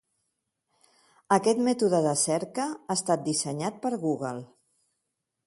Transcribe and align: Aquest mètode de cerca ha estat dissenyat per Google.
Aquest 1.37 1.61
mètode 1.67 1.99
de 2.07 2.15
cerca 2.23 2.67
ha 2.71 2.97
estat 2.97 3.25
dissenyat 3.29 3.79
per 3.87 3.95
Google. 4.09 4.35